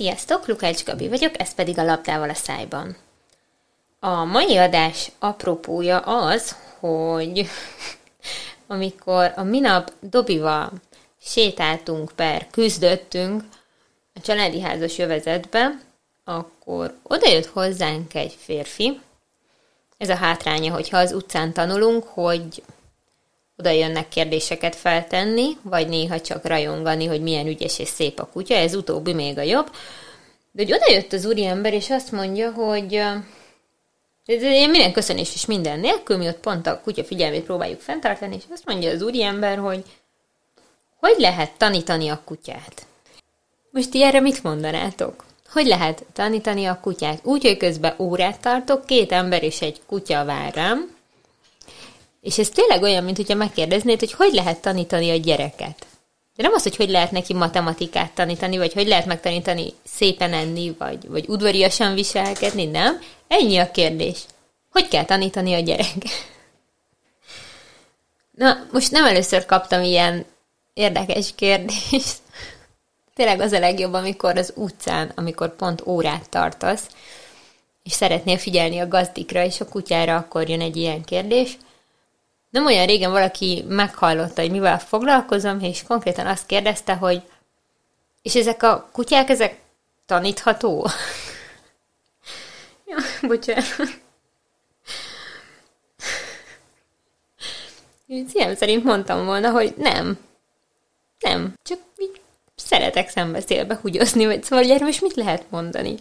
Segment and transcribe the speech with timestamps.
[0.00, 2.96] Sziasztok, Lukács Gabi vagyok, ez pedig a labdával a szájban.
[3.98, 7.46] A mai adás apropója az, hogy
[8.66, 10.72] amikor a minap Dobival
[11.22, 13.42] sétáltunk per küzdöttünk
[14.14, 15.80] a családi házas jövezetbe,
[16.24, 19.00] akkor odajött hozzánk egy férfi.
[19.98, 22.62] Ez a hátránya, hogyha az utcán tanulunk, hogy
[23.60, 28.54] oda jönnek kérdéseket feltenni, vagy néha csak rajongani, hogy milyen ügyes és szép a kutya,
[28.54, 29.70] ez utóbbi még a jobb.
[30.52, 32.94] De hogy oda jött az úriember, és azt mondja, hogy
[34.26, 38.36] ez ilyen minden köszönés és minden nélkül, mi ott pont a kutya figyelmét próbáljuk fenntartani,
[38.36, 39.84] és azt mondja az úriember, hogy
[41.00, 42.86] hogy lehet tanítani a kutyát?
[43.70, 45.24] Most ti erre mit mondanátok?
[45.52, 47.20] Hogy lehet tanítani a kutyát?
[47.22, 50.98] Úgy, hogy közben órát tartok, két ember és egy kutya vár rám,
[52.20, 55.86] és ez tényleg olyan, mint hogyha megkérdeznéd, hogy hogy lehet tanítani a gyereket.
[56.36, 60.74] De nem az, hogy hogy lehet neki matematikát tanítani, vagy hogy lehet megtanítani szépen enni,
[60.78, 63.00] vagy, vagy udvariasan viselkedni, nem.
[63.28, 64.18] Ennyi a kérdés.
[64.70, 66.28] Hogy kell tanítani a gyereket?
[68.30, 70.24] Na, most nem először kaptam ilyen
[70.72, 72.18] érdekes kérdést.
[73.14, 76.86] Tényleg az a legjobb, amikor az utcán, amikor pont órát tartasz,
[77.82, 81.56] és szeretnél figyelni a gazdikra és a kutyára, akkor jön egy ilyen kérdés–
[82.50, 87.22] nem olyan régen valaki meghallotta, hogy mivel foglalkozom, és konkrétan azt kérdezte, hogy
[88.22, 89.60] és ezek a kutyák, ezek
[90.06, 90.86] tanítható?
[92.88, 92.96] ja,
[93.28, 93.64] bocsánat.
[98.06, 100.18] Én szerint mondtam volna, hogy nem.
[101.18, 101.54] Nem.
[101.62, 102.20] Csak így
[102.54, 105.94] szeretek szembeszélbe hugyozni, vagy szóval gyere, most mit lehet mondani?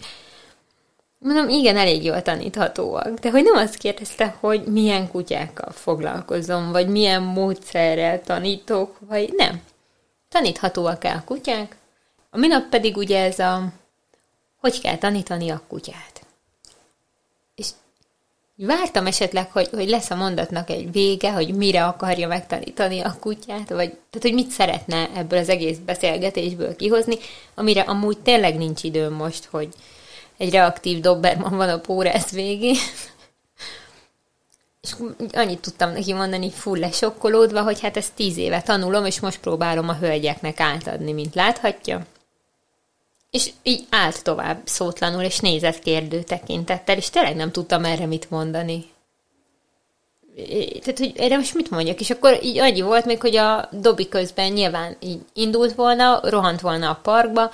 [1.20, 3.20] Mondom, igen, elég jól taníthatóak.
[3.20, 9.62] De hogy nem azt kérdezte, hogy milyen kutyákkal foglalkozom, vagy milyen módszerrel tanítok, vagy nem.
[10.30, 11.76] Taníthatóak el a kutyák.
[12.30, 13.64] A minap pedig ugye ez a,
[14.60, 16.26] hogy kell tanítani a kutyát.
[17.56, 17.68] És
[18.56, 23.70] vártam esetleg, hogy, hogy lesz a mondatnak egy vége, hogy mire akarja megtanítani a kutyát,
[23.70, 27.16] vagy tehát, hogy mit szeretne ebből az egész beszélgetésből kihozni,
[27.56, 29.74] amire amúgy tényleg nincs időm most, hogy,
[30.40, 32.76] egy reaktív Doberman van a pórász végén.
[34.82, 34.96] És
[35.32, 39.90] annyit tudtam neki mondani, full lesokkolódva, hogy hát ezt tíz éve tanulom, és most próbálom
[39.90, 42.06] a hölgyeknek átadni, mint láthatja.
[43.32, 48.30] És így állt tovább szótlanul, és nézett kérdő tekintettel, és tényleg nem tudtam erre mit
[48.30, 48.86] mondani.
[50.82, 52.00] Tehát, hogy erre most mit mondjak?
[52.00, 56.62] És akkor így annyi volt még, hogy a Dobi közben nyilván így indult volna, rohant
[56.62, 57.52] volna a parkba,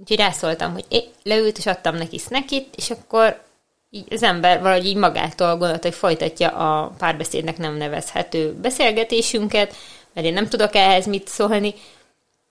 [0.00, 3.42] Úgyhogy rászóltam, hogy é, leült, és adtam neki snackit, és akkor
[3.90, 9.74] így az ember valahogy így magától gondolta, hogy folytatja a párbeszédnek nem nevezhető beszélgetésünket,
[10.12, 11.74] mert én nem tudok ehhez mit szólni,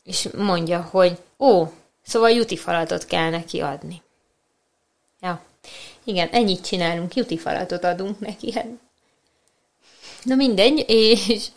[0.03, 1.65] és mondja, hogy ó,
[2.03, 4.01] szóval juti falatot kell neki adni.
[5.21, 5.41] Ja,
[6.03, 8.51] igen, ennyit csinálunk, juti falatot adunk neki.
[8.51, 8.67] Hát.
[10.23, 11.47] Na mindegy, és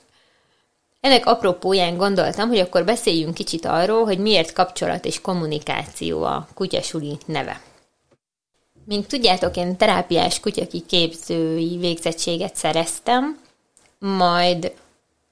[1.01, 7.19] ennek apropóján gondoltam, hogy akkor beszéljünk kicsit arról, hogy miért kapcsolat és kommunikáció a kutyasuli
[7.27, 7.61] neve.
[8.85, 13.39] Mint tudjátok, én terápiás kutyakiképzői végzettséget szereztem,
[13.99, 14.73] majd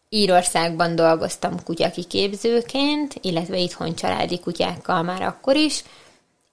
[0.09, 5.85] Írországban dolgoztam kutyakiképzőként, illetve itthon családi kutyákkal már akkor is,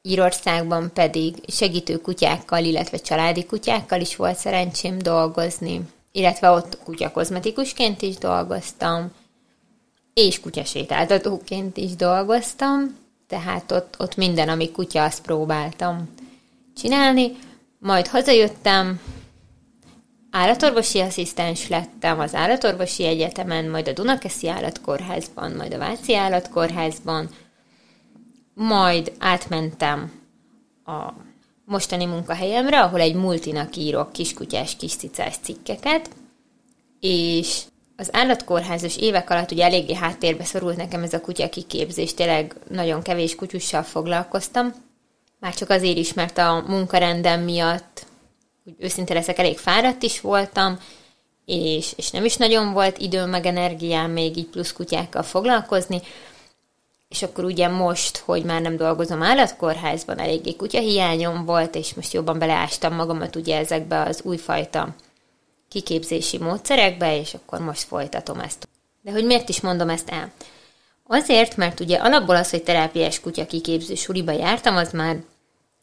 [0.02, 5.82] Írországban pedig segítő kutyákkal, illetve családi kutyákkal is volt szerencsém dolgozni
[6.16, 9.12] illetve ott kutyakozmetikusként is dolgoztam,
[10.14, 16.10] és kutyasétáltatóként is dolgoztam, tehát ott, ott minden, ami kutya, azt próbáltam
[16.76, 17.32] csinálni.
[17.80, 19.02] Majd hazajöttem,
[20.32, 27.30] állatorvosi asszisztens lettem az állatorvosi egyetemen, majd a Dunakeszi állatkórházban, majd a Váci állatkórházban,
[28.54, 30.12] majd átmentem
[30.86, 31.12] a
[31.66, 36.10] mostani munkahelyemre, ahol egy multinak írok kiskutyás, kiscicás cikkeket,
[37.00, 37.62] és
[37.96, 43.02] az állatkórházas évek alatt ugye eléggé háttérbe szorult nekem ez a kutya kiképzés, tényleg nagyon
[43.02, 44.74] kevés kutyussal foglalkoztam,
[45.40, 48.06] már csak azért is, mert a munkarendem miatt,
[48.66, 50.80] úgy őszinte leszek, elég fáradt is voltam,
[51.46, 56.02] és, és nem is nagyon volt időm meg energiám még így plusz kutyákkal foglalkozni,
[57.16, 62.40] és akkor ugye most, hogy már nem dolgozom állatkórházban, eléggé kutyahiányom volt, és most jobban
[62.40, 64.96] beleástam magamat ugye ezekbe az újfajta
[65.68, 68.68] kiképzési módszerekbe, és akkor most folytatom ezt.
[69.02, 70.32] De hogy miért is mondom ezt el?
[71.08, 75.18] Azért, mert ugye alapból az, hogy terápiás kutya kiképző suliba jártam, az már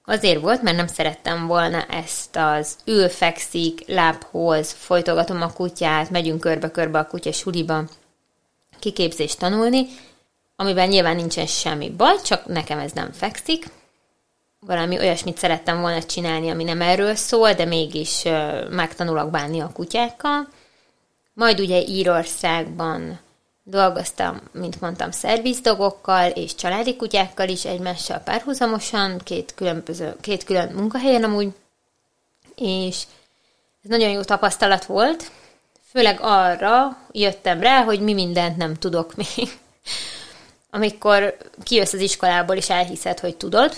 [0.05, 6.99] azért volt, mert nem szerettem volna ezt az ülfekszik, lábhoz, folytogatom a kutyát, megyünk körbe-körbe
[6.99, 7.85] a kutya suliba
[8.79, 9.87] kiképzést tanulni,
[10.57, 13.67] amiben nyilván nincsen semmi baj, csak nekem ez nem fekszik,
[14.67, 18.23] valami olyasmit szerettem volna csinálni, ami nem erről szól, de mégis
[18.71, 20.49] megtanulok bánni a kutyákkal.
[21.35, 23.21] Majd ugye Írországban
[23.63, 31.25] dolgoztam, mint mondtam, szervizdogokkal és családi kutyákkal is egymással párhuzamosan, két, különböző, két külön munkahelyen
[31.25, 31.53] amúgy,
[32.57, 33.03] és
[33.85, 35.31] ez nagyon jó tapasztalat volt,
[35.91, 39.59] főleg arra jöttem rá, hogy mi mindent nem tudok még.
[40.75, 43.77] Amikor kijössz az iskolából, és elhiszed, hogy tudod,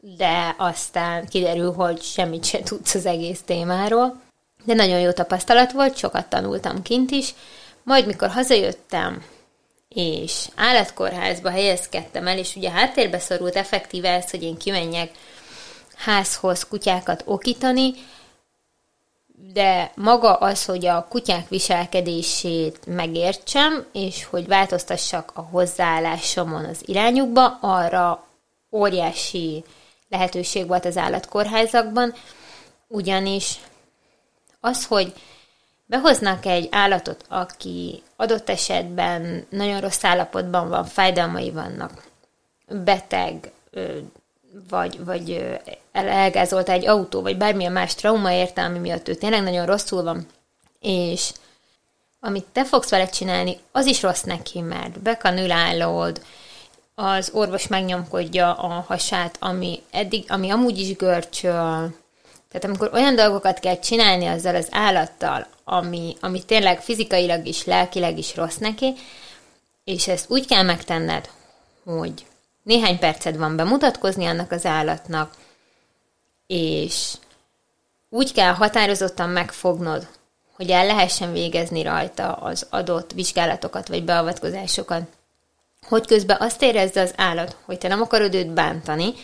[0.00, 4.20] de aztán kiderül, hogy semmit sem tudsz az egész témáról.
[4.64, 7.34] De nagyon jó tapasztalat volt, sokat tanultam kint is.
[7.82, 9.24] Majd, mikor hazajöttem,
[9.88, 15.10] és állatkórházba helyezkedtem el, és ugye háttérbe szorult effektíve ez, hogy én kimenjek
[15.96, 17.94] házhoz kutyákat okítani,
[19.38, 27.58] de maga az, hogy a kutyák viselkedését megértsem, és hogy változtassak a hozzáállásomon az irányukba,
[27.60, 28.24] arra
[28.70, 29.64] óriási
[30.08, 32.14] lehetőség volt az állatkórházakban,
[32.88, 33.60] ugyanis
[34.60, 35.12] az, hogy
[35.86, 42.04] behoznak egy állatot, aki adott esetben nagyon rossz állapotban van, fájdalmai vannak,
[42.68, 43.52] beteg,
[44.68, 45.58] vagy, vagy
[45.92, 50.26] elgázolta egy autó, vagy bármilyen más trauma érte, ami miatt ő tényleg nagyon rosszul van,
[50.80, 51.32] és
[52.20, 56.22] amit te fogsz vele csinálni, az is rossz neki, mert bekanülálod,
[56.94, 61.94] az orvos megnyomkodja a hasát, ami, eddig, ami amúgy is görcsöl.
[62.48, 68.18] Tehát amikor olyan dolgokat kell csinálni azzal az állattal, ami, ami tényleg fizikailag is, lelkileg
[68.18, 68.94] is rossz neki,
[69.84, 71.28] és ezt úgy kell megtenned,
[71.84, 72.26] hogy
[72.66, 75.34] néhány perced van bemutatkozni annak az állatnak,
[76.46, 77.12] és
[78.08, 80.06] úgy kell határozottan megfognod,
[80.56, 85.02] hogy el lehessen végezni rajta az adott vizsgálatokat vagy beavatkozásokat,
[85.88, 89.14] hogy közben azt érezze az állat, hogy te nem akarod őt bántani,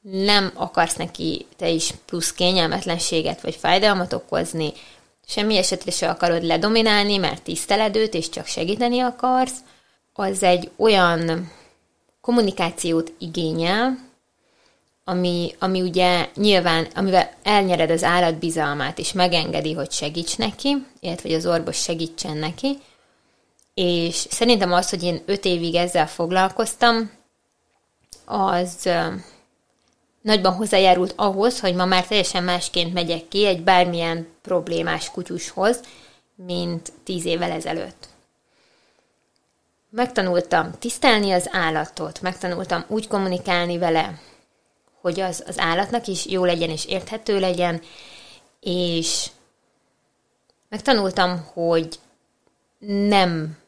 [0.00, 4.72] nem akarsz neki te is plusz kényelmetlenséget vagy fájdalmat okozni,
[5.26, 9.56] semmi esetre se akarod ledominálni, mert tiszteled őt, és csak segíteni akarsz,
[10.12, 11.50] az egy olyan
[12.24, 13.98] kommunikációt igényel,
[15.04, 21.28] ami, ami ugye nyilván, amivel elnyered az állat bizalmát, és megengedi, hogy segíts neki, illetve
[21.28, 22.78] hogy az orvos segítsen neki,
[23.74, 27.10] és szerintem az, hogy én öt évig ezzel foglalkoztam,
[28.24, 28.88] az
[30.20, 35.80] nagyban hozzájárult ahhoz, hogy ma már teljesen másként megyek ki egy bármilyen problémás kutyushoz,
[36.34, 38.13] mint tíz évvel ezelőtt.
[39.96, 44.20] Megtanultam tisztelni az állatot, megtanultam úgy kommunikálni vele,
[45.00, 47.80] hogy az, az állatnak is jó legyen és érthető legyen,
[48.60, 49.30] és
[50.68, 51.98] megtanultam, hogy
[53.08, 53.58] nem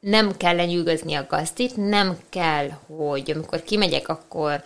[0.00, 4.62] nem kell lenyűgözni a gazdit, nem kell, hogy amikor kimegyek, akkor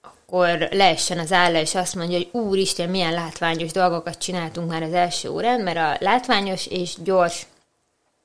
[0.00, 4.92] akkor leessen az álla, és azt mondja, hogy úristen, milyen látványos dolgokat csináltunk már az
[4.92, 7.46] első órán, mert a látványos és gyors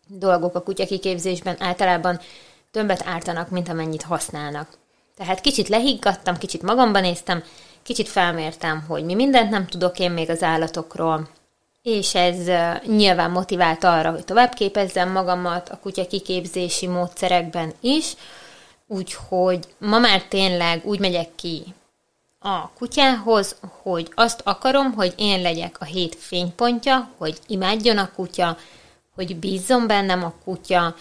[0.07, 2.19] dolgok a kutya kiképzésben általában
[2.71, 4.67] többet ártanak, mint amennyit használnak.
[5.17, 7.43] Tehát kicsit lehiggadtam, kicsit magamban néztem,
[7.83, 11.27] kicsit felmértem, hogy mi mindent nem tudok én még az állatokról,
[11.83, 12.37] és ez
[12.85, 18.13] nyilván motivált arra, hogy tovább képezzem magamat a kutya kiképzési módszerekben is,
[18.87, 21.63] úgyhogy ma már tényleg úgy megyek ki
[22.39, 28.57] a kutyához, hogy azt akarom, hogy én legyek a hét fénypontja, hogy imádjon a kutya,
[29.15, 30.95] hogy bízzon bennem a kutya,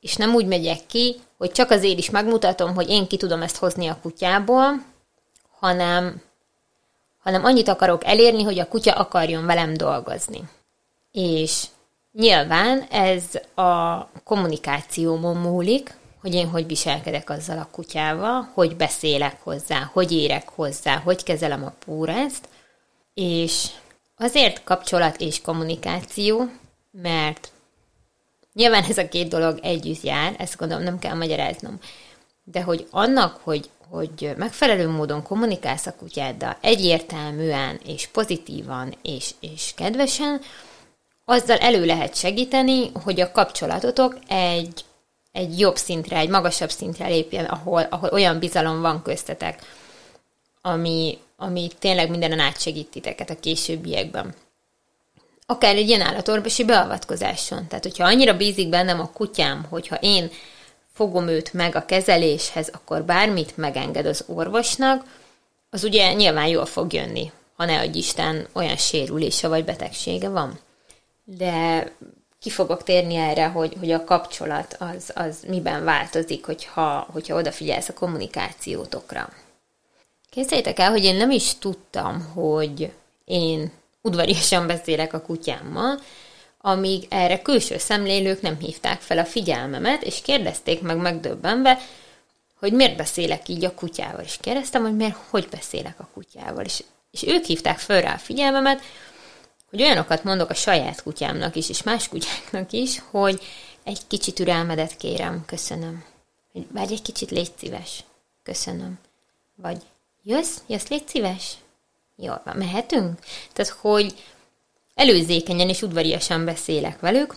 [0.00, 3.56] és nem úgy megyek ki, hogy csak azért is megmutatom, hogy én ki tudom ezt
[3.56, 4.84] hozni a kutyából,
[5.58, 6.24] hanem
[7.26, 10.42] hanem annyit akarok elérni, hogy a kutya akarjon velem dolgozni.
[11.12, 11.64] És
[12.12, 19.90] nyilván ez a kommunikációmon múlik, hogy én hogy viselkedek azzal a kutyával, hogy beszélek hozzá,
[19.92, 22.48] hogy érek hozzá, hogy kezelem a púrászt,
[23.14, 23.66] és
[24.16, 26.48] azért kapcsolat és kommunikáció,
[26.90, 27.50] mert
[28.56, 31.78] nyilván ez a két dolog együtt jár, ezt gondolom nem kell magyaráznom,
[32.44, 39.72] de hogy annak, hogy hogy megfelelő módon kommunikálsz a kutyáddal egyértelműen és pozitívan és, és
[39.76, 40.40] kedvesen,
[41.24, 44.84] azzal elő lehet segíteni, hogy a kapcsolatotok egy,
[45.32, 49.62] egy jobb szintre, egy magasabb szintre lépjen, ahol, ahol olyan bizalom van köztetek,
[50.62, 54.34] ami, ami tényleg mindenen átsegít titeket a későbbiekben.
[55.46, 57.66] Akár egy ilyen állatorvosi beavatkozáson.
[57.66, 60.30] Tehát, hogyha annyira bízik bennem a kutyám, hogyha én
[60.92, 65.04] fogom őt meg a kezeléshez, akkor bármit megenged az orvosnak,
[65.70, 70.58] az ugye nyilván jól fog jönni, ha ne adj Isten olyan sérülése vagy betegsége van.
[71.24, 71.84] De
[72.40, 77.88] ki fogok térni erre, hogy, hogy a kapcsolat az, az miben változik, hogyha, hogyha odafigyelsz
[77.88, 79.32] a kommunikációtokra.
[80.30, 82.92] Képzeljétek el, hogy én nem is tudtam, hogy
[83.24, 83.72] én
[84.06, 86.00] udvariasan beszélek a kutyámmal,
[86.60, 91.78] amíg erre külső szemlélők nem hívták fel a figyelmemet, és kérdezték meg megdöbbenve,
[92.58, 94.24] hogy miért beszélek így a kutyával.
[94.24, 96.64] És kérdeztem, hogy miért, hogy beszélek a kutyával.
[96.64, 98.80] És, és ők hívták föl rá a figyelmemet,
[99.70, 103.42] hogy olyanokat mondok a saját kutyámnak is, és más kutyáknak is, hogy
[103.84, 106.04] egy kicsit türelmedet kérem, köszönöm.
[106.72, 108.04] Vagy egy kicsit légy szíves,
[108.42, 108.98] köszönöm.
[109.54, 109.82] Vagy
[110.22, 111.56] jössz, jössz, légy szíves?
[112.16, 113.18] Jól van, mehetünk?
[113.52, 114.14] Tehát, hogy
[114.94, 117.34] előzékenyen és udvariasan beszélek velük,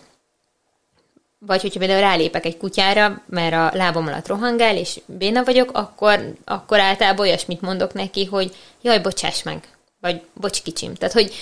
[1.39, 6.33] vagy hogyha például rálépek egy kutyára, mert a lábam alatt rohangál, és béna vagyok, akkor,
[6.45, 9.67] akkor általában olyasmit mondok neki, hogy jaj, bocsáss meg,
[10.01, 10.93] vagy bocs kicsim.
[10.93, 11.33] Tehát, hogy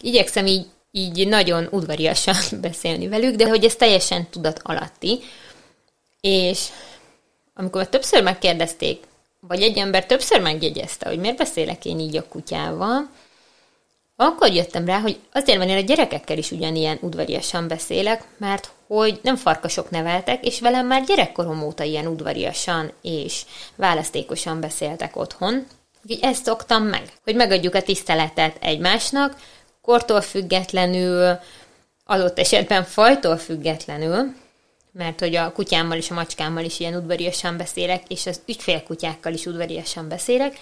[0.00, 5.20] igyekszem így, így nagyon udvariasan beszélni velük, de hogy ez teljesen tudat alatti.
[6.20, 6.66] És
[7.54, 9.04] amikor többször megkérdezték,
[9.48, 13.08] vagy egy ember többször megjegyezte, hogy miért beszélek én így a kutyával,
[14.16, 19.20] akkor jöttem rá, hogy azért van én a gyerekekkel is ugyanilyen udvariasan beszélek, mert hogy
[19.22, 23.42] nem farkasok neveltek, és velem már gyerekkorom óta ilyen udvariasan és
[23.76, 25.66] választékosan beszéltek otthon.
[26.04, 29.36] Úgyhogy ezt szoktam meg, hogy megadjuk a tiszteletet egymásnak,
[29.82, 31.38] kortól függetlenül,
[32.04, 34.34] adott esetben fajtól függetlenül,
[34.92, 39.46] mert hogy a kutyámmal és a macskámmal is ilyen udvariasan beszélek, és az ügyfélkutyákkal is
[39.46, 40.58] udvariasan beszélek.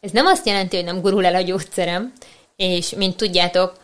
[0.00, 2.12] Ez nem azt jelenti, hogy nem gurul el a gyógyszerem,
[2.56, 3.76] és mint tudjátok,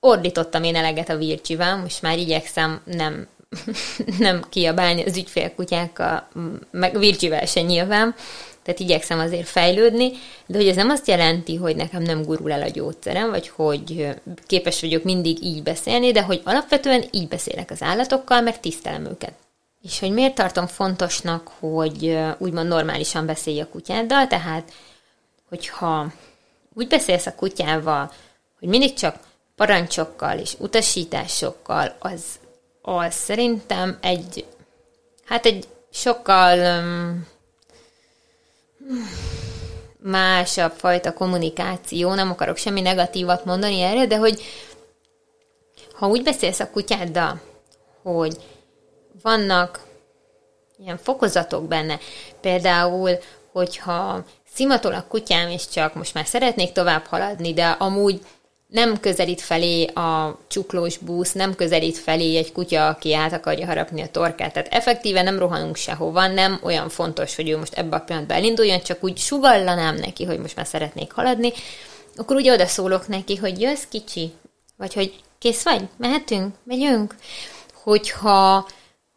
[0.00, 3.28] ordítottam én eleget a vircsivel, most már igyekszem nem,
[4.18, 6.28] nem kiabálni az ügyfélkutyákkal,
[6.70, 8.14] meg vircsivel se nyilván,
[8.62, 10.10] tehát igyekszem azért fejlődni,
[10.46, 14.08] de hogy ez nem azt jelenti, hogy nekem nem gurul el a gyógyszerem, vagy hogy
[14.46, 19.32] képes vagyok mindig így beszélni, de hogy alapvetően így beszélek az állatokkal, mert tisztelem őket.
[19.82, 24.72] És hogy miért tartom fontosnak, hogy úgymond normálisan beszélj a kutyáddal, tehát
[25.48, 26.12] hogyha
[26.74, 28.12] úgy beszélsz a kutyával,
[28.58, 29.16] hogy mindig csak
[29.56, 32.22] parancsokkal és utasításokkal, az,
[32.82, 34.46] az szerintem egy,
[35.24, 37.26] hát egy sokkal um,
[39.98, 44.42] másabb fajta kommunikáció, nem akarok semmi negatívat mondani erre, de hogy
[45.92, 47.40] ha úgy beszélsz a kutyáddal,
[48.02, 48.36] hogy
[49.22, 49.80] vannak
[50.78, 51.98] ilyen fokozatok benne,
[52.40, 53.18] például,
[53.52, 54.24] hogyha
[54.54, 58.20] szimatol a kutyám, és csak most már szeretnék tovább haladni, de amúgy
[58.72, 64.02] nem közelít felé a csuklós busz, nem közelít felé egy kutya, aki át akarja harapni
[64.02, 64.52] a torkát.
[64.52, 68.80] Tehát effektíve nem rohanunk sehova, nem olyan fontos, hogy ő most ebbe a pillanatban elinduljon,
[68.80, 71.52] csak úgy sugallanám neki, hogy most már szeretnék haladni,
[72.16, 74.32] akkor úgy oda szólok neki, hogy jössz kicsi,
[74.76, 77.14] vagy hogy kész vagy, mehetünk, megyünk.
[77.82, 78.68] Hogyha,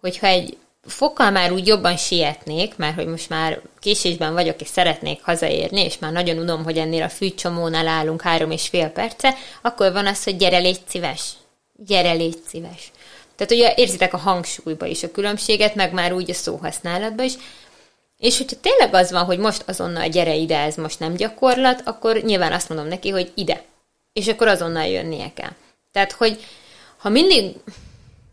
[0.01, 5.23] hogyha egy fokkal már úgy jobban sietnék, mert hogy most már késésben vagyok, és szeretnék
[5.23, 9.91] hazaérni, és már nagyon unom, hogy ennél a fűcsomónál állunk három és fél perce, akkor
[9.91, 11.31] van az, hogy gyere, légy szíves.
[11.85, 12.91] Gyere, légy szíves.
[13.35, 17.33] Tehát ugye érzitek a hangsúlyba is a különbséget, meg már úgy a szóhasználatban is.
[18.19, 22.15] És hogyha tényleg az van, hogy most azonnal gyere ide, ez most nem gyakorlat, akkor
[22.15, 23.63] nyilván azt mondom neki, hogy ide.
[24.13, 25.51] És akkor azonnal jönnie kell.
[25.91, 26.43] Tehát, hogy
[26.97, 27.55] ha mindig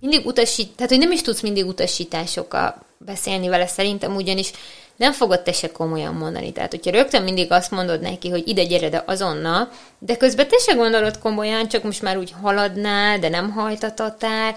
[0.03, 4.53] mindig utasít, tehát hogy nem is tudsz mindig utasításokkal beszélni vele szerintem, ugyanis
[4.97, 6.53] nem fogod te se komolyan mondani.
[6.53, 9.69] Tehát, hogyha rögtön mindig azt mondod neki, hogy ide gyere, de azonnal,
[9.99, 14.55] de közben te se gondolod komolyan, csak most már úgy haladnál, de nem hajtatatál,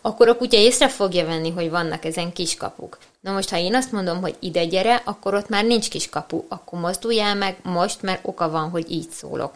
[0.00, 2.98] akkor a kutya észre fogja venni, hogy vannak ezen kiskapuk.
[3.20, 6.80] Na most, ha én azt mondom, hogy ide gyere, akkor ott már nincs kiskapu, akkor
[6.80, 9.54] mozduljál meg most, mert oka van, hogy így szólok.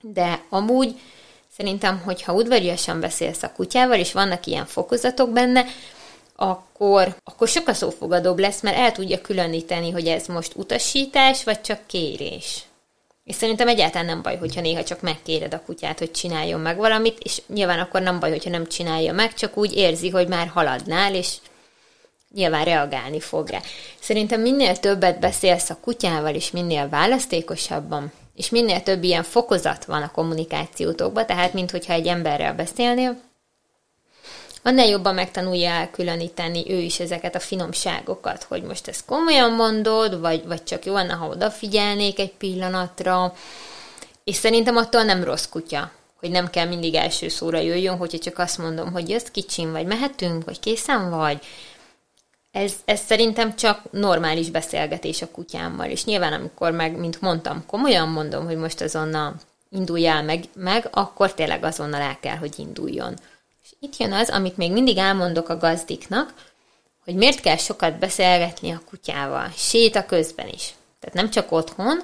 [0.00, 1.00] De amúgy
[1.56, 5.64] Szerintem, hogyha udvariasan beszélsz a kutyával, és vannak ilyen fokozatok benne,
[6.36, 11.86] akkor, akkor sokkal szófogadóbb lesz, mert el tudja különíteni, hogy ez most utasítás, vagy csak
[11.86, 12.62] kérés.
[13.24, 17.18] És szerintem egyáltalán nem baj, hogyha néha csak megkéred a kutyát, hogy csináljon meg valamit,
[17.18, 21.14] és nyilván akkor nem baj, hogyha nem csinálja meg, csak úgy érzi, hogy már haladnál,
[21.14, 21.36] és
[22.34, 23.60] nyilván reagálni fog rá.
[24.00, 30.02] Szerintem minél többet beszélsz a kutyával, és minél választékosabban, és minél több ilyen fokozat van
[30.02, 33.20] a kommunikációtokban, tehát mint hogyha egy emberrel beszélnél,
[34.62, 40.46] annál jobban megtanulja elkülöníteni ő is ezeket a finomságokat, hogy most ezt komolyan mondod, vagy,
[40.46, 43.34] vagy csak jó lenne, ha odafigyelnék egy pillanatra,
[44.24, 45.90] és szerintem attól nem rossz kutya,
[46.20, 49.86] hogy nem kell mindig első szóra jöjjön, hogyha csak azt mondom, hogy jössz kicsim, vagy
[49.86, 51.38] mehetünk, vagy készen vagy,
[52.56, 58.08] ez, ez szerintem csak normális beszélgetés a kutyámmal, és nyilván amikor meg, mint mondtam, komolyan
[58.08, 59.34] mondom, hogy most azonnal
[59.70, 63.18] induljál meg, meg, akkor tényleg azonnal el kell, hogy induljon.
[63.62, 66.34] És itt jön az, amit még mindig elmondok a gazdiknak,
[67.04, 70.74] hogy miért kell sokat beszélgetni a kutyával, séta közben is.
[71.00, 72.02] Tehát nem csak otthon,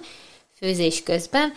[0.59, 1.53] főzés közben,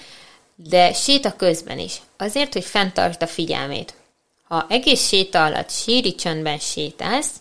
[0.55, 2.01] de séta közben is.
[2.17, 3.93] Azért, hogy fenntart a figyelmét.
[4.47, 7.31] Ha egész séta alatt síri csöndben sétálsz,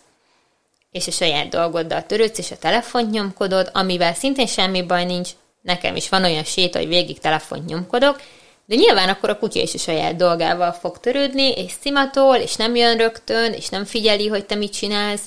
[0.94, 5.96] és a saját dolgoddal törődsz, és a telefont nyomkodod, amivel szintén semmi baj nincs, nekem
[5.96, 8.20] is van olyan séta, hogy végig telefont nyomkodok,
[8.66, 12.74] de nyilván akkor a kutya is a saját dolgával fog törődni, és szimatol, és nem
[12.76, 15.22] jön rögtön, és nem figyeli, hogy te mit csinálsz.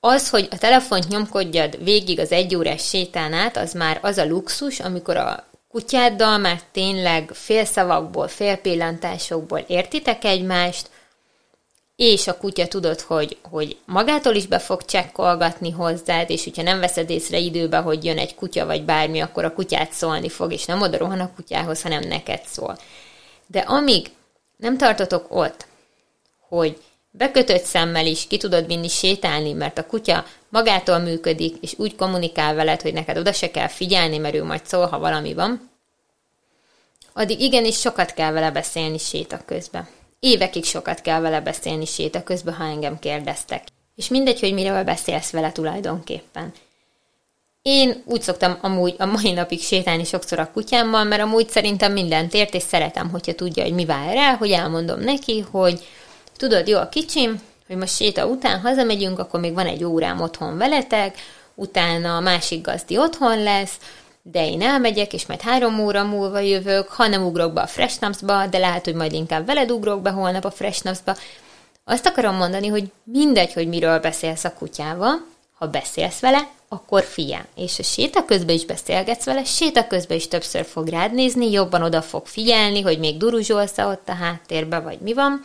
[0.00, 4.26] Az, hogy a telefont nyomkodjad végig az egy órás sétán át, az már az a
[4.26, 10.89] luxus, amikor a kutyáddal már tényleg félszavakból, félpillantásokból értitek egymást,
[12.02, 16.80] és a kutya tudod, hogy, hogy magától is be fog csekkolgatni hozzád, és hogyha nem
[16.80, 20.64] veszed észre időbe, hogy jön egy kutya vagy bármi, akkor a kutyát szólni fog, és
[20.64, 22.78] nem oda rohan a kutyához, hanem neked szól.
[23.46, 24.10] De amíg
[24.56, 25.66] nem tartotok ott,
[26.48, 26.78] hogy
[27.10, 32.54] bekötött szemmel is ki tudod vinni sétálni, mert a kutya magától működik, és úgy kommunikál
[32.54, 35.70] veled, hogy neked oda se kell figyelni, mert ő majd szól, ha valami van,
[37.12, 39.88] addig igenis sokat kell vele beszélni séta közben.
[40.20, 43.64] Évekig sokat kell vele beszélni séta közben, ha engem kérdeztek.
[43.96, 46.52] És mindegy, hogy miről beszélsz vele tulajdonképpen.
[47.62, 52.34] Én úgy szoktam amúgy a mai napig sétálni sokszor a kutyámmal, mert amúgy szerintem mindent
[52.34, 55.86] ért, és szeretem, hogyha tudja, hogy mi vár rá, hogy elmondom neki, hogy
[56.36, 60.58] tudod, jó a kicsim, hogy most séta után hazamegyünk, akkor még van egy órám otthon
[60.58, 61.18] veletek,
[61.54, 63.76] utána a másik gazdi otthon lesz,
[64.22, 68.00] de én elmegyek, és majd három óra múlva jövök, ha nem ugrok be a Fresh
[68.50, 71.16] de lehet, hogy majd inkább veled ugrok be holnap a Fresh Naps-ba.
[71.84, 75.26] Azt akarom mondani, hogy mindegy, hogy miről beszélsz a kutyával,
[75.58, 77.46] ha beszélsz vele, akkor figyel.
[77.56, 81.82] És a séta közben is beszélgetsz vele, séta közben is többször fog rád nézni, jobban
[81.82, 85.44] oda fog figyelni, hogy még duruzsolsz ott a háttérbe, vagy mi van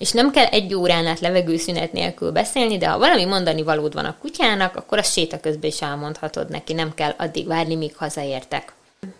[0.00, 4.04] és nem kell egy órán át levegőszünet nélkül beszélni, de ha valami mondani valód van
[4.04, 8.72] a kutyának, akkor a séta közben is elmondhatod neki, nem kell addig várni, míg hazaértek.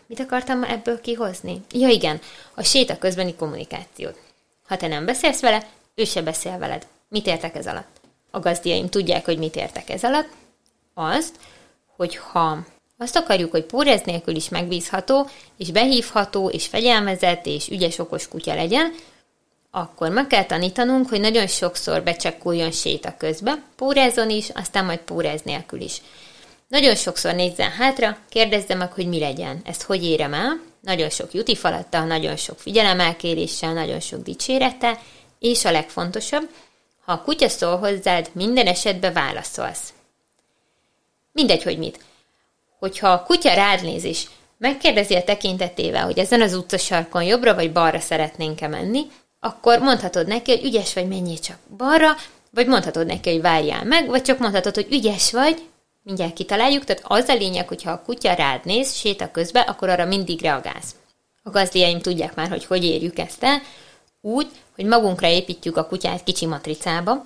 [0.07, 1.61] Mit akartam ebből kihozni?
[1.73, 2.21] Ja igen,
[2.55, 4.19] a séta közbeni kommunikációt.
[4.67, 6.87] Ha te nem beszélsz vele, ő se beszél veled.
[7.09, 8.01] Mit értek ez alatt?
[8.31, 10.29] A gazdiaim tudják, hogy mit értek ez alatt.
[10.95, 11.35] Azt,
[11.97, 12.59] hogy ha
[12.99, 18.55] azt akarjuk, hogy pórez nélkül is megbízható, és behívható, és fegyelmezett, és ügyes okos kutya
[18.55, 18.95] legyen,
[19.71, 25.43] akkor meg kell tanítanunk, hogy nagyon sokszor becsekkuljon séta közbe, pórázon is, aztán majd póráz
[25.43, 26.03] nélkül is.
[26.69, 31.35] Nagyon sokszor nézzen hátra, kérdezze meg, hogy mi legyen, ezt hogy érem el, nagyon sok
[31.35, 34.99] jutifalattal, nagyon sok figyelemelkéréssel, nagyon sok dicsérettel,
[35.39, 36.49] és a legfontosabb,
[37.05, 39.93] ha a kutya szól hozzád, minden esetben válaszolsz.
[41.33, 42.05] Mindegy, hogy mit.
[42.79, 44.27] Hogyha a kutya rád néz és
[44.59, 49.07] megkérdezi a tekintetével, hogy ezen az utcasarkon jobbra vagy balra szeretnénk-e menni,
[49.41, 52.17] akkor mondhatod neki, hogy ügyes vagy, menjél csak balra,
[52.51, 55.69] vagy mondhatod neki, hogy várjál meg, vagy csak mondhatod, hogy ügyes vagy,
[56.03, 60.05] mindjárt kitaláljuk, tehát az a lényeg, hogyha a kutya rád néz, séta közben, akkor arra
[60.05, 60.95] mindig reagálsz.
[61.43, 63.63] A gazdiaim tudják már, hogy hogy érjük ezt el,
[64.21, 67.25] úgy, hogy magunkra építjük a kutyát kicsi matricába,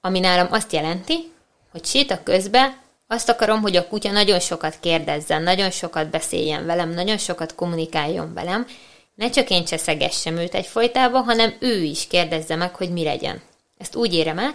[0.00, 1.32] ami nálam azt jelenti,
[1.72, 2.76] hogy séta közben
[3.06, 8.34] azt akarom, hogy a kutya nagyon sokat kérdezzen, nagyon sokat beszéljen velem, nagyon sokat kommunikáljon
[8.34, 8.66] velem,
[9.20, 13.42] ne csak én cseszegessem őt egyfolytában, hanem ő is kérdezze meg, hogy mi legyen.
[13.78, 14.52] Ezt úgy érem el,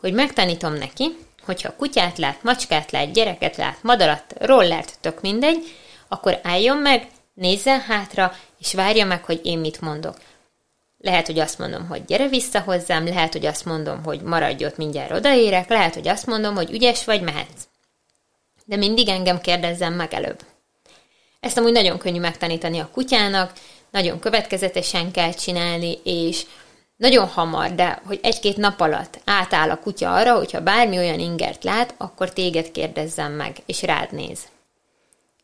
[0.00, 5.64] hogy megtanítom neki, hogyha kutyát lát, macskát lát, gyereket lát, madarat, rollert, tök mindegy,
[6.08, 10.16] akkor álljon meg, nézzen hátra, és várja meg, hogy én mit mondok.
[10.98, 14.76] Lehet, hogy azt mondom, hogy gyere vissza hozzám, lehet, hogy azt mondom, hogy maradj ott,
[14.76, 17.68] mindjárt odaérek, lehet, hogy azt mondom, hogy ügyes vagy, mehetsz.
[18.64, 20.40] De mindig engem kérdezzem meg előbb.
[21.40, 23.52] Ezt amúgy nagyon könnyű megtanítani a kutyának,
[23.90, 26.42] nagyon következetesen kell csinálni, és
[26.96, 31.64] nagyon hamar, de hogy egy-két nap alatt átáll a kutya arra, hogyha bármi olyan ingert
[31.64, 34.38] lát, akkor téged kérdezzem meg, és rád néz.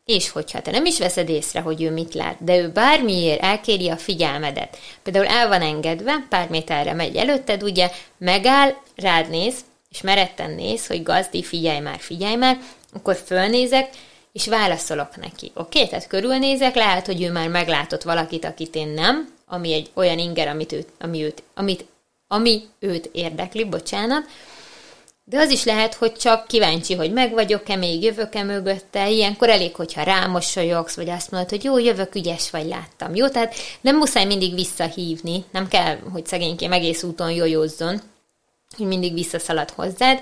[0.05, 3.89] És hogyha te nem is veszed észre, hogy ő mit lát, de ő bármiért elkéri
[3.89, 9.55] a figyelmedet, például el van engedve, pár méterre megy előtted, ugye, megáll, rád néz,
[9.89, 12.57] és meretten néz, hogy gazdi, figyelj már, figyelj már,
[12.93, 13.89] akkor fölnézek,
[14.33, 15.51] és válaszolok neki.
[15.55, 15.77] Oké?
[15.77, 15.89] Okay?
[15.89, 20.47] Tehát körülnézek, lehet, hogy ő már meglátott valakit, akit én nem, ami egy olyan inger,
[20.47, 21.85] amit őt, ami, őt, amit,
[22.27, 24.25] ami őt érdekli, bocsánat,
[25.25, 29.75] de az is lehet, hogy csak kíváncsi, hogy meg vagyok-e, még jövök-e mögötte, ilyenkor elég,
[29.75, 33.15] hogyha rámosolyogsz, vagy azt mondod, hogy jó, jövök, ügyes vagy, láttam.
[33.15, 38.01] Jó, tehát nem muszáj mindig visszahívni, nem kell, hogy szegénykém egész úton jojózzon,
[38.77, 40.19] hogy mindig visszaszalad hozzád,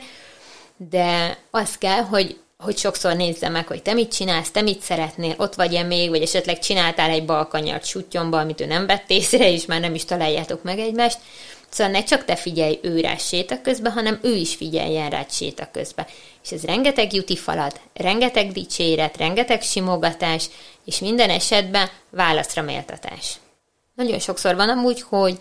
[0.90, 5.36] de az kell, hogy hogy sokszor nézze meg, hogy te mit csinálsz, te mit szeretnél,
[5.38, 9.66] ott vagy-e még, vagy esetleg csináltál egy balkanyart sutyomba, amit ő nem vett észre, és
[9.66, 11.20] már nem is találjátok meg egymást,
[11.72, 15.70] Szóval ne csak te figyelj ő rá séta közben, hanem ő is figyeljen rá séta
[15.72, 16.06] közben.
[16.44, 20.50] És ez rengeteg juti falat, rengeteg dicséret, rengeteg simogatás,
[20.86, 23.36] és minden esetben válaszra méltatás.
[23.96, 25.38] Nagyon sokszor van amúgy, hogy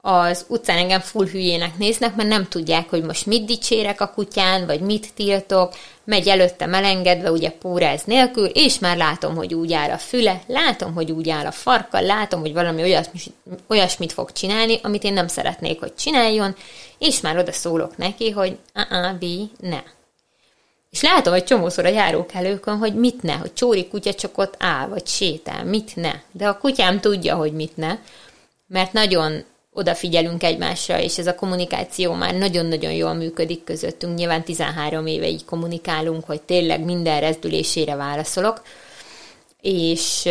[0.00, 4.66] az utcán engem full hülyének néznek, mert nem tudják, hogy most mit dicsérek a kutyán,
[4.66, 9.90] vagy mit tiltok, megy előtte melengedve, ugye póráz nélkül, és már látom, hogy úgy áll
[9.90, 13.22] a füle, látom, hogy úgy áll a farka, látom, hogy valami olyasmit,
[13.66, 16.56] olyasmit fog csinálni, amit én nem szeretnék, hogy csináljon,
[16.98, 19.82] és már oda szólok neki, hogy a bi, ne.
[20.90, 24.88] És látom egy csomószor a járókelőkön, hogy mit ne, hogy csóri kutya csak ott áll,
[24.88, 26.12] vagy sétál, mit ne.
[26.32, 27.98] De a kutyám tudja, hogy mit ne,
[28.66, 29.44] mert nagyon
[29.78, 34.16] odafigyelünk egymásra, és ez a kommunikáció már nagyon-nagyon jól működik közöttünk.
[34.16, 38.62] Nyilván 13 éve így kommunikálunk, hogy tényleg minden rezdülésére válaszolok,
[39.60, 40.28] és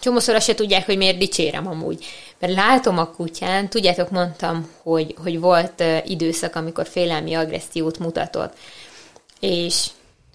[0.00, 2.04] csomószor azt se tudják, hogy miért dicsérem amúgy.
[2.38, 8.52] Mert látom a kutyán, tudjátok, mondtam, hogy, hogy volt időszak, amikor félelmi agressziót mutatott.
[9.40, 9.86] És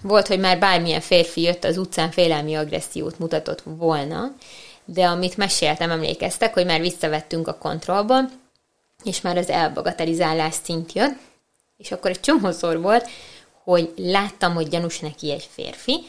[0.01, 4.31] volt, hogy már bármilyen férfi jött az utcán, félelmi agressziót mutatott volna,
[4.85, 8.19] de amit meséltem, emlékeztek, hogy már visszavettünk a kontrollba,
[9.03, 11.17] és már az elbagatelizálás szint jött,
[11.77, 13.09] és akkor egy csomószor volt,
[13.63, 15.99] hogy láttam, hogy gyanús neki egy férfi,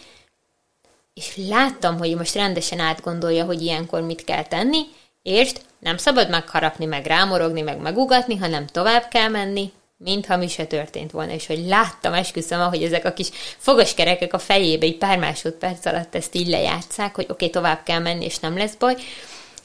[1.14, 4.82] és láttam, hogy most rendesen átgondolja, hogy ilyenkor mit kell tenni,
[5.22, 10.64] és nem szabad megharapni, meg rámorogni, meg megugatni, hanem tovább kell menni, mintha mi se
[10.64, 15.18] történt volna, és hogy láttam, esküszöm, hogy ezek a kis fogaskerekek a fejébe egy pár
[15.18, 18.96] másodperc alatt ezt így lejátszák, hogy oké, okay, tovább kell menni, és nem lesz baj,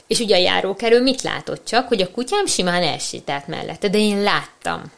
[0.07, 4.21] és ugye a járókerül mit látott csak, hogy a kutyám simán elsétált mellette, de én
[4.21, 4.91] láttam,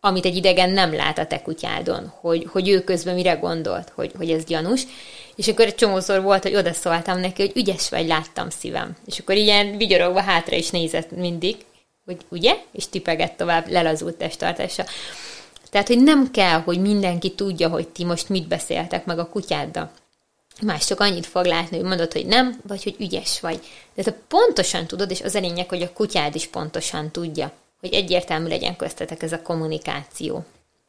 [0.00, 4.12] amit egy idegen nem lát a te kutyádon, hogy, hogy ő közben mire gondolt, hogy,
[4.16, 4.82] hogy ez gyanús.
[5.36, 8.96] És akkor egy csomószor volt, hogy odaszóltam neki, hogy ügyes vagy, láttam szívem.
[9.06, 11.56] És akkor ilyen vigyorogva hátra is nézett mindig,
[12.04, 12.56] hogy ugye?
[12.72, 14.84] És tipegett tovább lelazult testtartása.
[15.70, 19.90] Tehát, hogy nem kell, hogy mindenki tudja, hogy ti most mit beszéltek meg a kutyáddal.
[20.62, 23.60] Más csak annyit fog látni, hogy mondod, hogy nem, vagy hogy ügyes vagy.
[23.94, 27.92] De te pontosan tudod, és az a lényeg, hogy a kutyád is pontosan tudja, hogy
[27.92, 30.44] egyértelmű legyen köztetek ez a kommunikáció.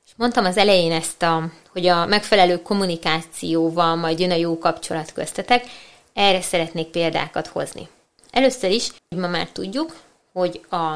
[0.05, 5.13] És mondtam az elején ezt, a, hogy a megfelelő kommunikációval majd jön a jó kapcsolat
[5.13, 5.65] köztetek,
[6.13, 7.87] erre szeretnék példákat hozni.
[8.31, 9.95] Először is, hogy ma már tudjuk,
[10.33, 10.95] hogy a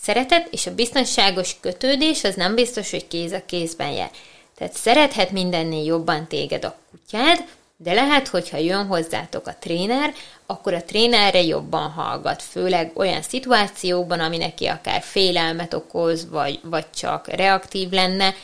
[0.00, 4.10] szeretet és a biztonságos kötődés az nem biztos, hogy kéz a kézben jár.
[4.60, 7.44] Tehát szerethet mindennél jobban téged a kutyád,
[7.76, 10.12] de lehet, hogyha jön hozzátok a tréner,
[10.46, 16.90] akkor a trénerre jobban hallgat, főleg olyan szituációkban, ami neki akár félelmet okoz, vagy, vagy
[16.94, 18.34] csak reaktív lenne,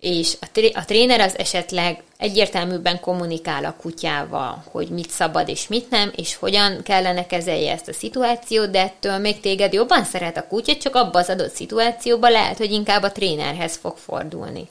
[0.00, 5.68] és a, tré- a tréner az esetleg egyértelműbben kommunikál a kutyával, hogy mit szabad és
[5.68, 10.36] mit nem, és hogyan kellene kezelje ezt a szituációt, de ettől még téged jobban szeret
[10.36, 14.68] a kutya, csak abban az adott szituációban lehet, hogy inkább a trénerhez fog fordulni.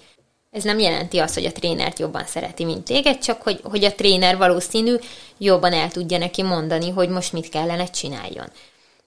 [0.55, 3.95] Ez nem jelenti azt, hogy a trénert jobban szereti, mint téged, csak hogy, hogy a
[3.95, 4.95] tréner valószínű
[5.37, 8.47] jobban el tudja neki mondani, hogy most mit kellene csináljon.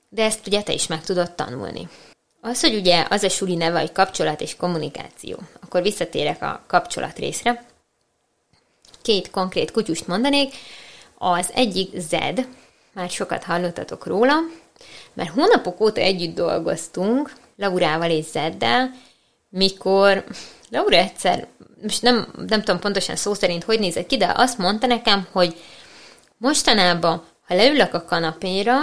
[0.08, 1.88] De ezt ugye te is meg tudod tanulni.
[2.40, 5.38] Az, hogy ugye az a suli neve, hogy kapcsolat és kommunikáció.
[5.60, 7.64] Akkor visszatérek a kapcsolat részre.
[9.02, 10.54] Két konkrét kutyust mondanék.
[11.18, 12.46] Az egyik Zed,
[12.92, 14.34] már sokat hallottatok róla,
[15.12, 18.90] mert hónapok óta együtt dolgoztunk, Laurával és Zeddel,
[19.48, 20.24] mikor
[20.70, 21.46] Laura egyszer,
[21.82, 25.56] most nem, nem tudom pontosan szó szerint, hogy nézett ki, de azt mondta nekem, hogy
[26.36, 28.76] mostanában, ha leülök a kanapéra,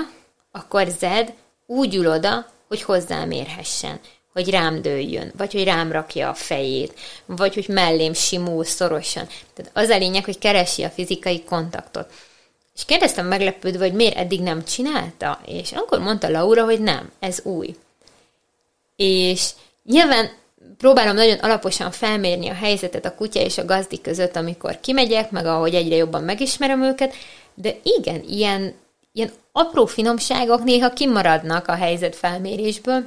[0.51, 1.33] akkor Zed
[1.65, 3.99] úgy ül oda, hogy hozzám érhessen,
[4.33, 9.27] hogy rám dőljön, vagy hogy rám rakja a fejét, vagy hogy mellém simul szorosan.
[9.53, 12.11] Tehát az a lényeg, hogy keresi a fizikai kontaktot.
[12.75, 17.39] És kérdeztem meglepődve, hogy miért eddig nem csinálta, és akkor mondta Laura, hogy nem, ez
[17.43, 17.75] új.
[18.95, 19.49] És
[19.83, 20.31] nyilván
[20.77, 25.45] próbálom nagyon alaposan felmérni a helyzetet a kutya és a gazdi között, amikor kimegyek, meg
[25.45, 27.15] ahogy egyre jobban megismerem őket,
[27.53, 28.73] de igen, ilyen,
[29.11, 33.05] ilyen apró finomságok néha kimaradnak a helyzet felmérésből,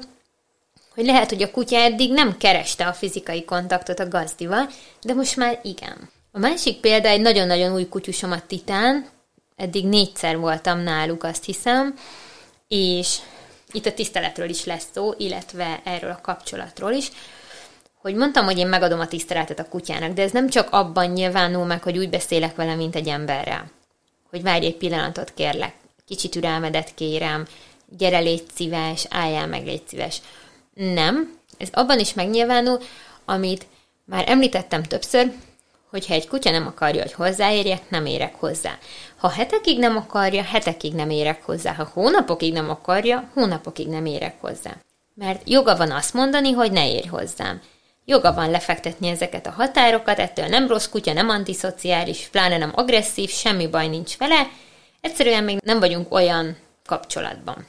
[0.94, 4.68] hogy lehet, hogy a kutya eddig nem kereste a fizikai kontaktot a gazdival,
[5.02, 6.11] de most már igen.
[6.33, 9.09] A másik példa egy nagyon-nagyon új kutyusom a Titán,
[9.57, 11.94] eddig négyszer voltam náluk, azt hiszem,
[12.68, 13.16] és
[13.72, 17.11] itt a tiszteletről is lesz szó, illetve erről a kapcsolatról is
[18.01, 21.65] hogy mondtam, hogy én megadom a tiszteletet a kutyának, de ez nem csak abban nyilvánul
[21.65, 23.71] meg, hogy úgy beszélek vele, mint egy emberrel.
[24.31, 25.75] Hogy várj egy pillanatot, kérlek,
[26.07, 27.47] kicsit türelmedet kérem,
[27.97, 30.21] gyere, légy szíves, álljál meg, légy szíves.
[30.75, 32.79] Nem, ez abban is megnyilvánul,
[33.25, 33.67] amit
[34.05, 35.33] már említettem többször,
[35.91, 38.79] hogyha egy kutya nem akarja, hogy hozzáérjek, nem érek hozzá.
[39.17, 41.73] Ha hetekig nem akarja, hetekig nem érek hozzá.
[41.73, 44.77] Ha hónapokig nem akarja, hónapokig nem érek hozzá.
[45.15, 47.61] Mert joga van azt mondani, hogy ne érj hozzám.
[48.11, 53.31] Joga van lefektetni ezeket a határokat, ettől nem rossz kutya, nem antiszociális, pláne nem agresszív,
[53.31, 54.51] semmi baj nincs vele.
[55.01, 57.66] Egyszerűen még nem vagyunk olyan kapcsolatban.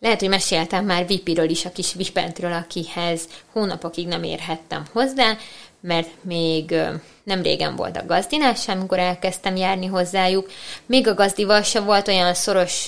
[0.00, 5.36] Lehet, hogy meséltem már Vipiről is, a kis Vipentről, akihez hónapokig nem érhettem hozzá,
[5.80, 6.74] mert még
[7.22, 10.50] nem régen volt a gazdinál sem, amikor elkezdtem járni hozzájuk.
[10.86, 12.86] Még a gazdival sem volt olyan szoros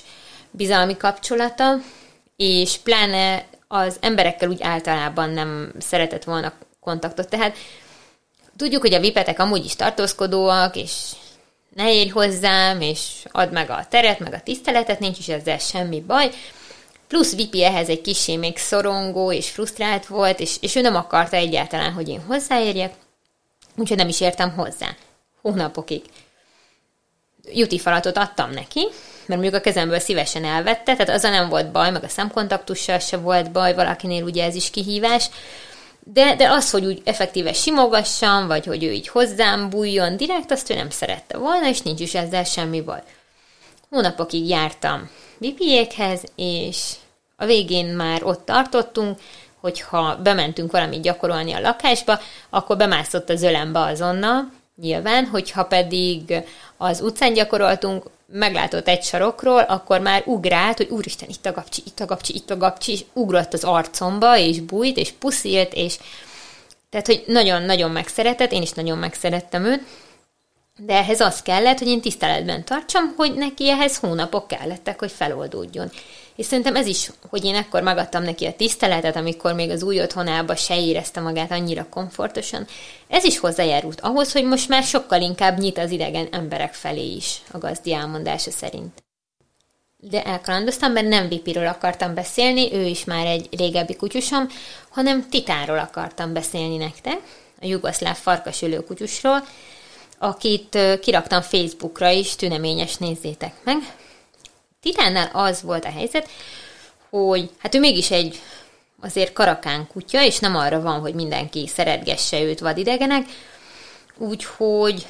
[0.50, 1.76] bizalmi kapcsolata,
[2.36, 7.28] és pláne az emberekkel úgy általában nem szeretett volna kontaktot.
[7.28, 7.56] Tehát
[8.56, 10.92] tudjuk, hogy a vipetek amúgy is tartózkodóak, és
[11.74, 16.00] ne érj hozzám, és add meg a teret, meg a tiszteletet, nincs is ezzel semmi
[16.00, 16.30] baj.
[17.08, 21.36] Plusz Vipi ehhez egy kicsi még szorongó és frusztrált volt, és, és ő nem akarta
[21.36, 22.94] egyáltalán, hogy én hozzáérjek,
[23.76, 24.96] úgyhogy nem is értem hozzá.
[25.42, 26.02] Hónapokig.
[27.52, 28.88] Juti falatot adtam neki,
[29.26, 33.16] mert mondjuk a kezemből szívesen elvette, tehát az nem volt baj, meg a szemkontaktussal se
[33.16, 35.30] volt baj, valakinél ugye ez is kihívás,
[36.04, 40.70] de, de az, hogy úgy effektíve simogassam, vagy hogy ő így hozzám bújjon direkt, azt
[40.70, 43.02] ő nem szerette volna, és nincs is ezzel semmi baj.
[43.90, 46.92] Hónapokig jártam Vipiékhez, és
[47.36, 49.18] a végén már ott tartottunk,
[49.60, 56.34] hogyha bementünk valamit gyakorolni a lakásba, akkor bemászott az ölembe azonnal, nyilván, hogyha pedig
[56.76, 62.00] az utcán gyakoroltunk, meglátott egy sarokról, akkor már ugrált, hogy úristen, itt a gapcsi, itt
[62.00, 65.98] a gapcsi, itt a gapcsi, és ugrott az arcomba, és bújt, és puszilt, és
[66.90, 69.80] tehát, hogy nagyon-nagyon megszeretett, én is nagyon megszerettem őt,
[70.76, 75.90] de ehhez az kellett, hogy én tiszteletben tartsam, hogy neki ehhez hónapok kellettek, hogy feloldódjon.
[76.36, 80.00] És szerintem ez is, hogy én ekkor megadtam neki a tiszteletet, amikor még az új
[80.00, 82.66] otthonába se érezte magát annyira komfortosan,
[83.08, 87.42] ez is hozzájárult ahhoz, hogy most már sokkal inkább nyit az idegen emberek felé is,
[87.52, 89.02] a gazdi elmondása szerint.
[89.96, 94.48] De elkalandoztam, mert nem Vipiről akartam beszélni, ő is már egy régebbi kutyusom,
[94.88, 97.18] hanem Titánról akartam beszélni nektek,
[97.60, 99.44] a jugoszláv farkasülő kutyusról,
[100.18, 103.76] akit kiraktam Facebookra is, tüneményes nézzétek meg.
[104.82, 106.28] Titánnál az volt a helyzet,
[107.10, 108.40] hogy hát ő mégis egy
[109.00, 113.26] azért karakán kutya, és nem arra van, hogy mindenki szeretgesse őt vadidegenek,
[114.16, 115.06] úgyhogy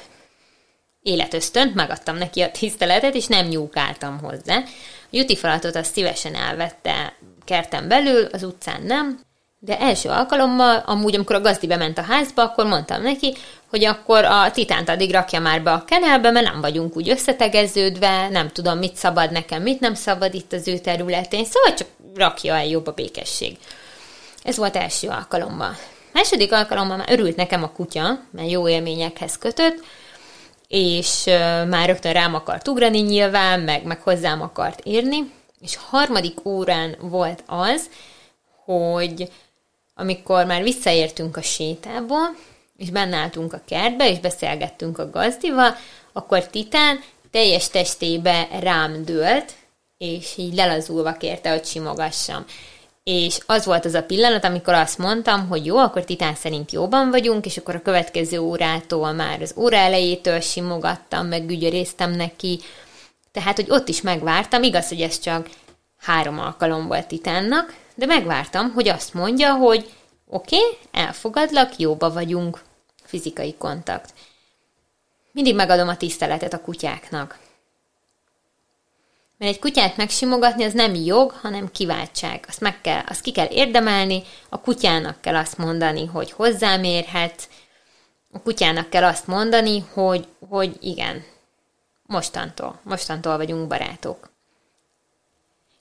[1.01, 4.57] életösztönt, megadtam neki a tiszteletet, és nem nyúkáltam hozzá.
[4.57, 4.63] A
[5.09, 9.19] juti falatot azt szívesen elvette kerten belül, az utcán nem,
[9.59, 13.33] de első alkalommal, amúgy, amikor a gazdi bement a házba, akkor mondtam neki,
[13.73, 18.29] hogy akkor a titánt addig rakja már be a kenelbe, mert nem vagyunk úgy összetegeződve,
[18.29, 22.55] nem tudom, mit szabad nekem, mit nem szabad itt az ő területén, szóval csak rakja
[22.55, 23.57] el jobb a békesség.
[24.43, 25.77] Ez volt első alkalommal.
[26.11, 29.83] Második alkalommal már örült nekem a kutya, mert jó élményekhez kötött,
[30.67, 31.23] és
[31.67, 35.31] már rögtön rám akart ugrani nyilván, meg, meg hozzám akart érni,
[35.61, 37.89] és harmadik órán volt az,
[38.65, 39.31] hogy
[39.95, 42.35] amikor már visszaértünk a sétából,
[42.77, 45.75] és bennálltunk a kertbe, és beszélgettünk a gazdival,
[46.13, 46.99] akkor Titán
[47.31, 49.53] teljes testébe rám dőlt,
[49.97, 52.45] és így lelazulva kérte, hogy simogassam.
[53.03, 57.09] És az volt az a pillanat, amikor azt mondtam, hogy jó, akkor Titán szerint jóban
[57.09, 62.59] vagyunk, és akkor a következő órától már az óra elejétől simogattam, meg gügyöréztem neki,
[63.31, 65.49] tehát, hogy ott is megvártam, igaz, hogy ez csak
[65.97, 69.89] három alkalom volt Titánnak, de megvártam, hogy azt mondja, hogy
[70.33, 72.61] oké, okay, elfogadlak, jóba vagyunk,
[73.03, 74.13] fizikai kontakt.
[75.31, 77.39] Mindig megadom a tiszteletet a kutyáknak.
[79.37, 82.45] Mert egy kutyát megsimogatni az nem jog, hanem kiváltság.
[82.47, 87.49] Azt, meg kell, azt ki kell érdemelni, a kutyának kell azt mondani, hogy hozzám érhet,
[88.31, 91.23] a kutyának kell azt mondani, hogy, hogy igen,
[92.05, 94.32] mostantól, mostantól vagyunk barátok.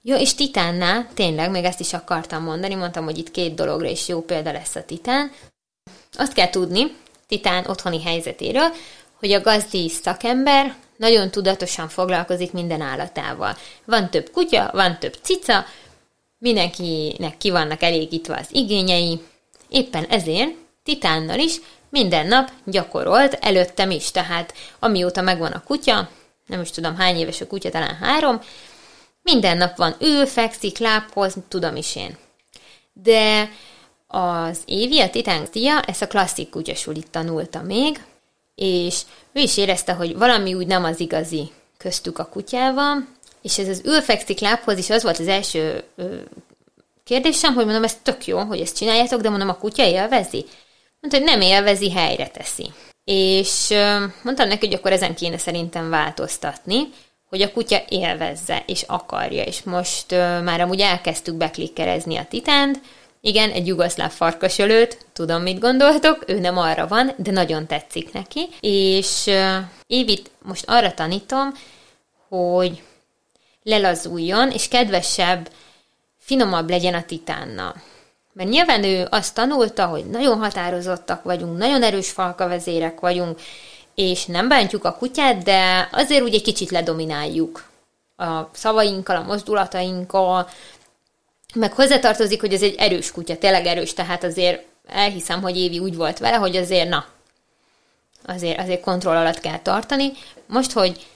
[0.04, 4.08] Jó, és Titánnál, tényleg, még ezt is akartam mondani, mondtam, hogy itt két dologra is
[4.08, 5.32] jó példa lesz a Titán.
[6.12, 8.68] Azt kell tudni, Titán otthoni helyzetéről,
[9.18, 13.56] hogy a gazdi szakember nagyon tudatosan foglalkozik minden állatával.
[13.84, 15.64] Van több kutya, van több cica,
[16.38, 19.20] mindenkinek ki vannak elégítve az igényei,
[19.68, 26.08] éppen ezért Titánnal is minden nap gyakorolt, előttem is, tehát amióta megvan a kutya,
[26.46, 28.40] nem is tudom hány éves a kutya, talán három,
[29.22, 32.16] minden nap van ő, fekszik, lábhoz, tudom is én.
[32.92, 33.50] De
[34.06, 38.04] az Évi, a Titán Tia, ezt a klasszik kutyasulit tanulta még,
[38.54, 39.00] és
[39.32, 43.06] ő is érezte, hogy valami úgy nem az igazi köztük a kutyával,
[43.42, 46.16] és ez az ülfekszik lábhoz is az volt az első ö,
[47.04, 50.44] kérdésem, hogy mondom, ez tök jó, hogy ezt csináljátok, de mondom, a kutya élvezi?
[51.00, 52.72] Mondta, hogy nem élvezi, helyre teszi.
[53.04, 56.88] És ö, mondtam neki, hogy akkor ezen kéne szerintem változtatni,
[57.32, 62.80] hogy a kutya élvezze és akarja, és most uh, már amúgy elkezdtük beklikkerezni a titánt,
[63.20, 68.48] igen, egy jugoszláv farkasölőt, tudom, mit gondoltok, ő nem arra van, de nagyon tetszik neki,
[68.60, 71.52] és uh, Évit most arra tanítom,
[72.28, 72.82] hogy
[73.62, 75.50] lelazuljon, és kedvesebb,
[76.18, 77.74] finomabb legyen a titánnal.
[78.32, 83.40] Mert nyilván ő azt tanulta, hogy nagyon határozottak vagyunk, nagyon erős falkavezérek vagyunk,
[83.94, 87.70] és nem bántjuk a kutyát, de azért úgy egy kicsit ledomináljuk
[88.16, 90.48] a szavainkkal, a mozdulatainkkal,
[91.54, 95.96] meg hozzátartozik, hogy ez egy erős kutya, tényleg erős, tehát azért elhiszem, hogy Évi úgy
[95.96, 97.06] volt vele, hogy azért na,
[98.26, 100.12] azért, azért kontroll alatt kell tartani.
[100.46, 101.06] Most, hogy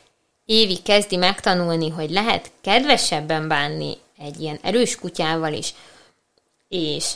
[0.44, 5.74] Évi kezdi megtanulni, hogy lehet kedvesebben bánni egy ilyen erős kutyával is,
[6.68, 7.12] és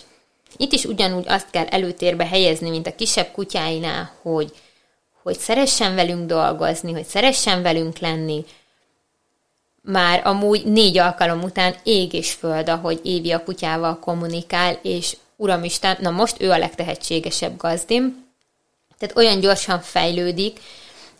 [0.56, 4.52] itt is ugyanúgy azt kell előtérbe helyezni, mint a kisebb kutyáinál, hogy,
[5.22, 8.44] hogy szeressen velünk dolgozni, hogy szeressen velünk lenni.
[9.82, 15.96] Már amúgy négy alkalom után ég és föld, ahogy Évi a kutyával kommunikál, és uramisten,
[16.00, 18.28] na most ő a legtehetségesebb gazdim,
[18.98, 20.60] tehát olyan gyorsan fejlődik,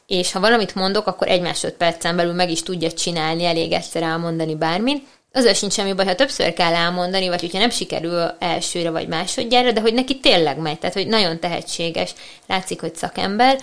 [0.06, 4.54] és ha valamit mondok, akkor egy másodpercen belül meg is tudja csinálni, elég egyszer elmondani
[4.54, 5.06] bármit.
[5.32, 9.72] Azzal sincs semmi baj, ha többször kell elmondani, vagy hogyha nem sikerül elsőre vagy másodjára,
[9.72, 12.14] de hogy neki tényleg megy, tehát hogy nagyon tehetséges,
[12.46, 13.58] látszik, hogy szakember,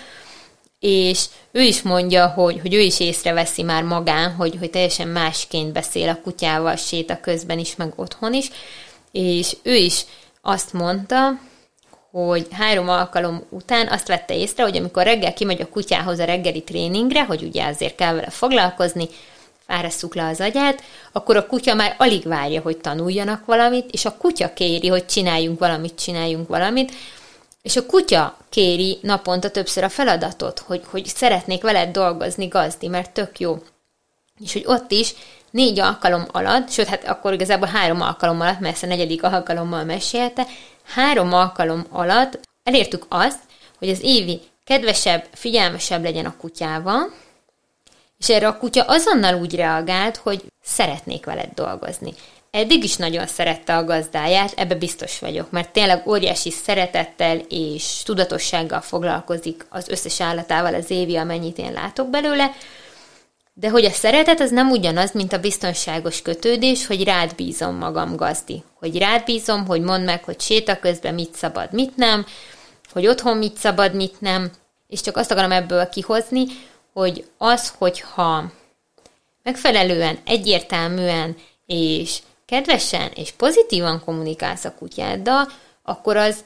[0.79, 5.73] és ő is mondja, hogy, hogy ő is észreveszi már magán, hogy, hogy teljesen másként
[5.73, 8.49] beszél a kutyával séta közben is, meg otthon is,
[9.11, 10.05] és ő is
[10.41, 11.39] azt mondta,
[12.11, 16.63] hogy három alkalom után azt vette észre, hogy amikor reggel kimegy a kutyához a reggeli
[16.63, 19.07] tréningre, hogy ugye azért kell vele foglalkozni,
[19.67, 24.17] fárasszuk le az agyát, akkor a kutya már alig várja, hogy tanuljanak valamit, és a
[24.17, 26.91] kutya kéri, hogy csináljunk valamit, csináljunk valamit,
[27.61, 33.11] és a kutya kéri naponta többször a feladatot, hogy, hogy szeretnék veled dolgozni, gazdi, mert
[33.11, 33.57] tök jó.
[34.39, 35.13] És hogy ott is
[35.51, 39.83] négy alkalom alatt, sőt, hát akkor igazából három alkalom alatt, mert ezt a negyedik alkalommal
[39.83, 40.45] mesélte,
[40.83, 43.39] három alkalom alatt elértük azt,
[43.77, 47.11] hogy az Évi kedvesebb, figyelmesebb legyen a kutyával,
[48.17, 52.13] és erre a kutya azonnal úgy reagált, hogy szeretnék veled dolgozni.
[52.51, 58.81] Eddig is nagyon szerette a gazdáját, ebbe biztos vagyok, mert tényleg óriási szeretettel és tudatossággal
[58.81, 62.51] foglalkozik az összes állatával az évi, amennyit én látok belőle,
[63.53, 68.15] de hogy a szeretet az nem ugyanaz, mint a biztonságos kötődés, hogy rád bízom magam
[68.15, 68.63] gazdi.
[68.79, 72.25] Hogy rád bízom, hogy mondd meg, hogy séta közben mit szabad, mit nem,
[72.91, 74.51] hogy otthon mit szabad, mit nem,
[74.87, 76.45] és csak azt akarom ebből kihozni,
[76.93, 78.51] hogy az, hogyha
[79.43, 85.47] megfelelően, egyértelműen és kedvesen és pozitívan kommunikálsz a kutyáddal,
[85.83, 86.43] akkor az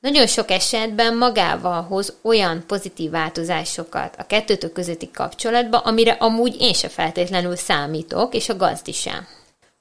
[0.00, 6.72] nagyon sok esetben magával hoz olyan pozitív változásokat a kettőtök közötti kapcsolatba, amire amúgy én
[6.72, 9.26] se feltétlenül számítok, és a gazdi sem.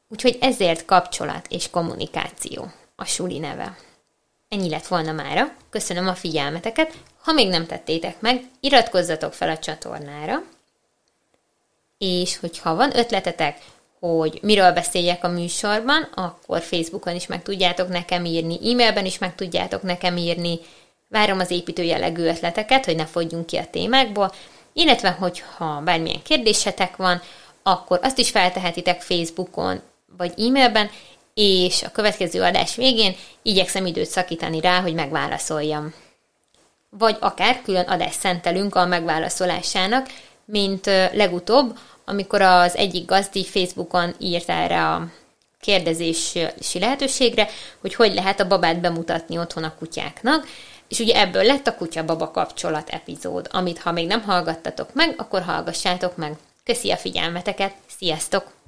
[0.07, 3.77] Úgyhogy ezért kapcsolat és kommunikáció a suli neve.
[4.49, 5.53] Ennyi lett volna mára.
[5.69, 6.93] Köszönöm a figyelmeteket.
[7.21, 10.43] Ha még nem tettétek meg, iratkozzatok fel a csatornára.
[11.97, 13.57] És hogyha van ötletetek,
[13.99, 19.35] hogy miről beszéljek a műsorban, akkor Facebookon is meg tudjátok nekem írni, e-mailben is meg
[19.35, 20.59] tudjátok nekem írni.
[21.07, 24.31] Várom az építő jellegű ötleteket, hogy ne fogyjunk ki a témákból,
[24.73, 27.21] illetve hogyha bármilyen kérdésetek van,
[27.63, 29.81] akkor azt is feltehetitek Facebookon
[30.17, 30.89] vagy e-mailben,
[31.33, 35.93] és a következő adás végén igyekszem időt szakítani rá, hogy megválaszoljam.
[36.89, 40.07] Vagy akár külön adást szentelünk a megválaszolásának,
[40.45, 41.77] mint legutóbb
[42.09, 45.07] amikor az egyik gazdi Facebookon írt erre a
[45.61, 47.47] kérdezési lehetőségre,
[47.81, 50.47] hogy hogy lehet a babát bemutatni otthon a kutyáknak,
[50.87, 55.41] és ugye ebből lett a kutya-baba kapcsolat epizód, amit ha még nem hallgattatok meg, akkor
[55.41, 56.37] hallgassátok meg.
[56.63, 58.58] Köszi a figyelmeteket, sziasztok!